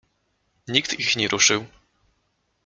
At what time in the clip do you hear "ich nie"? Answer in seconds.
0.99-1.27